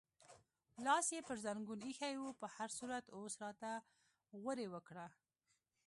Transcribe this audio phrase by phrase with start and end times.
[0.85, 3.71] لاس یې پر زنګون ایښی و، په هر صورت اوس راته
[4.41, 5.07] غورې وکړه.